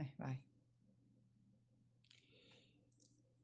Eh. 0.00 0.38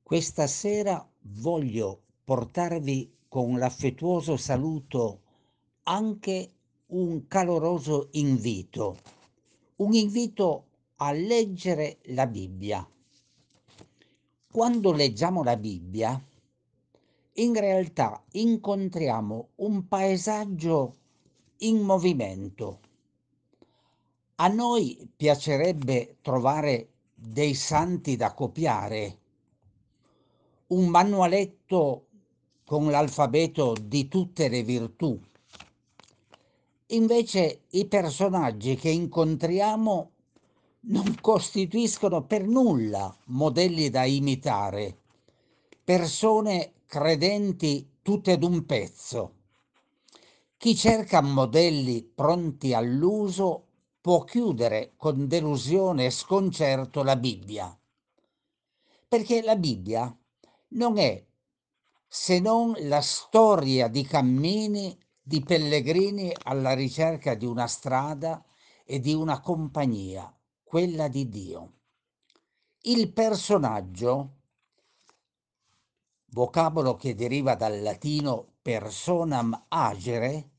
Questa 0.02 0.46
sera 0.46 1.06
voglio 1.20 2.00
portarvi 2.24 3.14
con 3.28 3.58
l'affettuoso 3.58 4.36
saluto 4.38 5.20
anche 5.82 6.52
un 6.86 7.26
caloroso 7.26 8.08
invito, 8.12 8.96
un 9.76 9.92
invito 9.92 10.64
a 10.96 11.12
leggere 11.12 11.98
la 12.04 12.26
Bibbia. 12.26 12.88
Quando 14.50 14.92
leggiamo 14.92 15.42
la 15.42 15.56
Bibbia, 15.56 16.18
in 17.34 17.52
realtà 17.52 18.24
incontriamo 18.32 19.48
un 19.56 19.86
paesaggio 19.86 20.96
in 21.58 21.82
movimento. 21.82 22.80
A 24.38 24.48
noi 24.48 25.08
piacerebbe 25.16 26.18
trovare 26.20 26.90
dei 27.14 27.54
santi 27.54 28.16
da 28.16 28.34
copiare, 28.34 29.18
un 30.66 30.88
manualetto 30.88 32.08
con 32.66 32.90
l'alfabeto 32.90 33.74
di 33.80 34.08
tutte 34.08 34.48
le 34.48 34.62
virtù. 34.62 35.18
Invece 36.88 37.62
i 37.70 37.86
personaggi 37.86 38.74
che 38.74 38.90
incontriamo 38.90 40.10
non 40.80 41.16
costituiscono 41.22 42.26
per 42.26 42.46
nulla 42.46 43.16
modelli 43.28 43.88
da 43.88 44.04
imitare, 44.04 44.98
persone 45.82 46.72
credenti 46.84 47.88
tutte 48.02 48.36
d'un 48.36 48.66
pezzo. 48.66 49.32
Chi 50.58 50.76
cerca 50.76 51.22
modelli 51.22 52.02
pronti 52.02 52.74
all'uso 52.74 53.65
può 54.06 54.22
chiudere 54.22 54.92
con 54.96 55.26
delusione 55.26 56.04
e 56.04 56.10
sconcerto 56.10 57.02
la 57.02 57.16
Bibbia. 57.16 57.76
Perché 59.08 59.42
la 59.42 59.56
Bibbia 59.56 60.16
non 60.68 60.96
è 60.96 61.26
se 62.06 62.38
non 62.38 62.72
la 62.82 63.00
storia 63.00 63.88
di 63.88 64.04
cammini 64.04 64.96
di 65.20 65.42
pellegrini 65.42 66.32
alla 66.44 66.72
ricerca 66.72 67.34
di 67.34 67.46
una 67.46 67.66
strada 67.66 68.44
e 68.84 69.00
di 69.00 69.12
una 69.12 69.40
compagnia, 69.40 70.32
quella 70.62 71.08
di 71.08 71.28
Dio. 71.28 71.72
Il 72.82 73.12
personaggio, 73.12 74.34
vocabolo 76.26 76.94
che 76.94 77.16
deriva 77.16 77.56
dal 77.56 77.82
latino 77.82 78.52
personam 78.62 79.64
agere, 79.66 80.50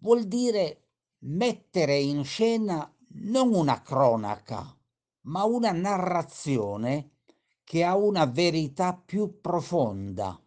vuol 0.00 0.24
dire 0.24 0.87
mettere 1.20 1.98
in 1.98 2.24
scena 2.24 2.92
non 3.20 3.52
una 3.52 3.82
cronaca, 3.82 4.76
ma 5.22 5.44
una 5.44 5.72
narrazione 5.72 7.10
che 7.64 7.84
ha 7.84 7.96
una 7.96 8.24
verità 8.26 8.94
più 8.94 9.40
profonda. 9.40 10.40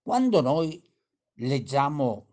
Quando 0.00 0.40
noi 0.40 0.82
leggiamo 1.34 2.26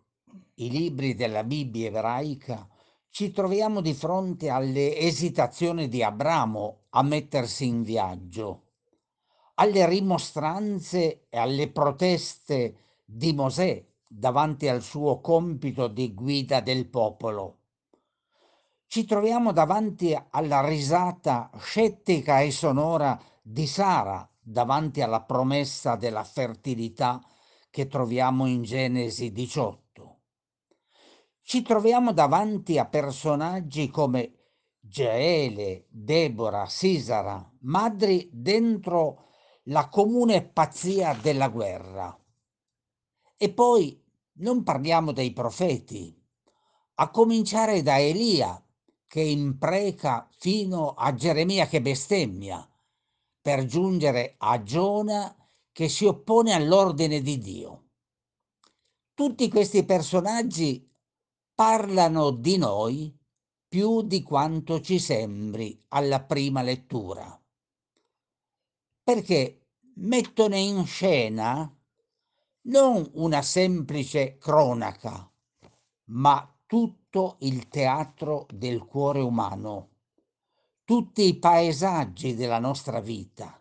i 0.54 0.70
libri 0.70 1.14
della 1.14 1.44
Bibbia 1.44 1.88
ebraica, 1.88 2.68
ci 3.10 3.32
troviamo 3.32 3.80
di 3.80 3.92
fronte 3.92 4.48
alle 4.48 4.96
esitazioni 4.96 5.88
di 5.88 6.02
Abramo 6.02 6.84
a 6.90 7.02
mettersi 7.02 7.66
in 7.66 7.82
viaggio, 7.82 8.68
alle 9.54 9.86
rimostranze 9.88 11.26
e 11.28 11.38
alle 11.38 11.70
proteste 11.70 12.76
di 13.04 13.32
Mosè 13.32 13.89
davanti 14.12 14.66
al 14.66 14.82
suo 14.82 15.20
compito 15.20 15.86
di 15.86 16.12
guida 16.12 16.60
del 16.60 16.88
popolo. 16.88 17.58
Ci 18.86 19.04
troviamo 19.04 19.52
davanti 19.52 20.18
alla 20.30 20.66
risata 20.66 21.48
scettica 21.58 22.40
e 22.40 22.50
sonora 22.50 23.16
di 23.40 23.68
Sara 23.68 24.28
davanti 24.42 25.00
alla 25.00 25.22
promessa 25.22 25.94
della 25.94 26.24
fertilità 26.24 27.24
che 27.70 27.86
troviamo 27.86 28.46
in 28.46 28.62
Genesi 28.62 29.30
18. 29.30 30.20
Ci 31.40 31.62
troviamo 31.62 32.12
davanti 32.12 32.78
a 32.78 32.86
personaggi 32.86 33.90
come 33.90 34.34
Geele, 34.80 35.86
Debora, 35.88 36.66
Sisara, 36.66 37.48
madri 37.60 38.28
dentro 38.32 39.28
la 39.64 39.88
comune 39.88 40.42
pazzia 40.42 41.14
della 41.14 41.48
guerra. 41.48 42.18
E 43.36 43.52
poi 43.52 43.98
non 44.34 44.62
parliamo 44.62 45.12
dei 45.12 45.32
profeti, 45.32 46.16
a 46.94 47.10
cominciare 47.10 47.82
da 47.82 47.98
Elia, 47.98 48.62
che 49.06 49.20
impreca 49.22 50.28
fino 50.38 50.94
a 50.94 51.14
Geremia 51.14 51.66
che 51.66 51.82
bestemmia, 51.82 52.66
per 53.40 53.64
giungere 53.64 54.34
a 54.38 54.62
Giona 54.62 55.34
che 55.72 55.88
si 55.88 56.04
oppone 56.04 56.52
all'ordine 56.52 57.20
di 57.20 57.38
Dio. 57.38 57.88
Tutti 59.14 59.48
questi 59.48 59.84
personaggi 59.84 60.88
parlano 61.54 62.30
di 62.30 62.56
noi 62.56 63.16
più 63.66 64.02
di 64.02 64.22
quanto 64.22 64.80
ci 64.80 64.98
sembri 64.98 65.84
alla 65.88 66.22
prima 66.22 66.62
lettura, 66.62 67.40
perché 69.02 69.68
mettono 69.96 70.56
in 70.56 70.84
scena 70.86 71.72
non 72.62 73.08
una 73.14 73.40
semplice 73.40 74.36
cronaca, 74.36 75.30
ma 76.10 76.54
tutto 76.66 77.36
il 77.40 77.68
teatro 77.68 78.46
del 78.52 78.84
cuore 78.84 79.20
umano, 79.20 79.88
tutti 80.84 81.24
i 81.24 81.38
paesaggi 81.38 82.34
della 82.34 82.58
nostra 82.58 83.00
vita. 83.00 83.58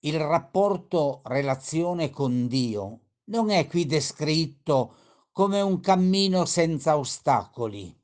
Il 0.00 0.18
rapporto 0.18 1.20
relazione 1.26 2.10
con 2.10 2.48
Dio 2.48 3.00
non 3.26 3.50
è 3.50 3.68
qui 3.68 3.86
descritto 3.86 4.96
come 5.30 5.60
un 5.60 5.78
cammino 5.78 6.46
senza 6.46 6.98
ostacoli, 6.98 7.96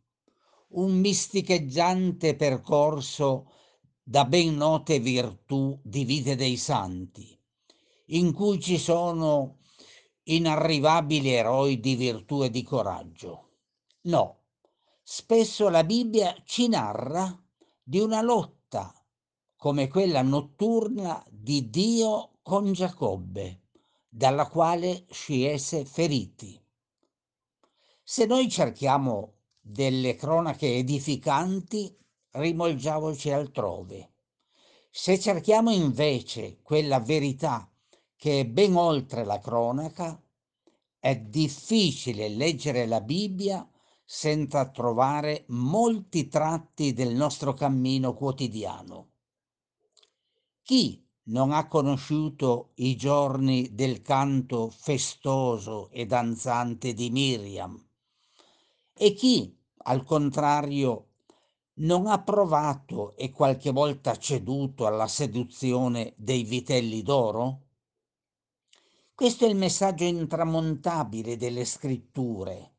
un 0.68 0.92
misticheggiante 1.00 2.36
percorso 2.36 3.50
da 4.00 4.24
ben 4.24 4.54
note 4.54 5.00
virtù 5.00 5.78
di 5.82 6.04
vite 6.04 6.36
dei 6.36 6.56
santi 6.56 7.39
in 8.12 8.32
cui 8.32 8.60
ci 8.60 8.78
sono 8.78 9.59
inarrivabili 10.25 11.31
eroi 11.31 11.81
di 11.81 11.94
virtù 11.94 12.43
e 12.43 12.50
di 12.50 12.62
coraggio. 12.62 13.48
No, 14.03 14.44
spesso 15.03 15.69
la 15.69 15.84
Bibbia 15.84 16.34
ci 16.44 16.69
narra 16.69 17.37
di 17.82 17.98
una 17.98 18.22
lotta 18.22 18.94
come 19.56 19.88
quella 19.88 20.22
notturna 20.22 21.22
di 21.28 21.69
Dio 21.69 22.38
con 22.43 22.72
Giacobbe, 22.72 23.60
dalla 24.09 24.48
quale 24.48 25.04
sciese 25.10 25.84
feriti. 25.84 26.59
Se 28.03 28.25
noi 28.27 28.48
cerchiamo 28.48 29.34
delle 29.60 30.15
cronache 30.15 30.77
edificanti, 30.77 31.94
rimolgiamoci 32.31 33.31
altrove. 33.31 34.15
Se 34.91 35.21
cerchiamo 35.21 35.71
invece 35.71 36.60
quella 36.62 36.98
verità 36.98 37.69
che 38.20 38.41
è 38.41 38.44
ben 38.44 38.76
oltre 38.76 39.25
la 39.25 39.38
cronaca, 39.38 40.22
è 40.98 41.16
difficile 41.16 42.28
leggere 42.28 42.84
la 42.84 43.00
Bibbia 43.00 43.66
senza 44.04 44.69
trovare 44.69 45.47
molti 45.48 46.28
tratti 46.28 46.92
del 46.92 47.14
nostro 47.14 47.54
cammino 47.54 48.12
quotidiano. 48.12 49.12
Chi 50.60 51.03
non 51.28 51.50
ha 51.53 51.66
conosciuto 51.66 52.72
i 52.75 52.94
giorni 52.94 53.75
del 53.75 54.03
canto 54.03 54.69
festoso 54.69 55.88
e 55.88 56.04
danzante 56.04 56.92
di 56.92 57.09
Miriam? 57.09 57.82
E 58.92 59.14
chi, 59.14 59.59
al 59.84 60.04
contrario, 60.04 61.06
non 61.76 62.06
ha 62.06 62.22
provato 62.22 63.16
e 63.16 63.30
qualche 63.30 63.71
volta 63.71 64.15
ceduto 64.18 64.84
alla 64.84 65.09
seduzione 65.09 66.12
dei 66.18 66.42
vitelli 66.42 67.03
d'oro? 67.03 67.68
Questo 69.20 69.44
è 69.44 69.48
il 69.48 69.54
messaggio 69.54 70.04
intramontabile 70.04 71.36
delle 71.36 71.66
scritture. 71.66 72.76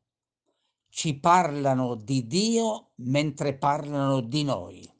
Ci 0.88 1.20
parlano 1.20 1.94
di 1.94 2.26
Dio 2.26 2.94
mentre 2.96 3.56
parlano 3.56 4.20
di 4.20 4.42
noi, 4.42 4.92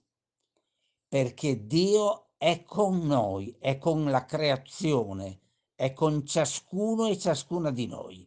perché 1.08 1.66
Dio 1.66 2.28
è 2.36 2.62
con 2.62 3.00
noi, 3.00 3.56
è 3.58 3.76
con 3.78 4.04
la 4.04 4.24
creazione, 4.24 5.40
è 5.74 5.92
con 5.92 6.24
ciascuno 6.24 7.08
e 7.08 7.18
ciascuna 7.18 7.72
di 7.72 7.88
noi. 7.88 8.24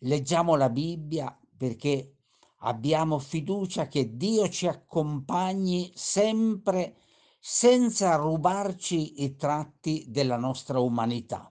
Leggiamo 0.00 0.56
la 0.56 0.68
Bibbia 0.68 1.34
perché 1.56 2.16
abbiamo 2.58 3.18
fiducia 3.18 3.88
che 3.88 4.18
Dio 4.18 4.50
ci 4.50 4.66
accompagni 4.66 5.90
sempre 5.94 6.98
senza 7.38 8.16
rubarci 8.16 9.22
i 9.22 9.34
tratti 9.36 10.04
della 10.08 10.36
nostra 10.36 10.78
umanità 10.78 11.50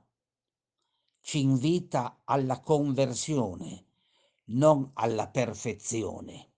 ci 1.22 1.40
invita 1.40 2.22
alla 2.24 2.60
conversione, 2.60 3.86
non 4.46 4.92
alla 4.94 5.28
perfezione. 5.28 6.54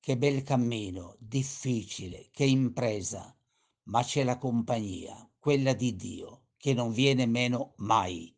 Che 0.00 0.16
bel 0.16 0.42
cammino, 0.42 1.16
difficile, 1.18 2.28
che 2.30 2.44
impresa, 2.44 3.36
ma 3.84 4.02
c'è 4.02 4.24
la 4.24 4.38
compagnia, 4.38 5.30
quella 5.38 5.74
di 5.74 5.94
Dio, 5.96 6.48
che 6.56 6.74
non 6.74 6.92
viene 6.92 7.26
meno 7.26 7.74
mai. 7.76 8.34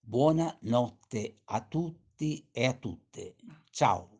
Buona 0.00 0.56
notte 0.62 1.40
a 1.44 1.64
tutti 1.64 2.48
e 2.50 2.66
a 2.66 2.74
tutte. 2.74 3.36
Ciao. 3.70 4.17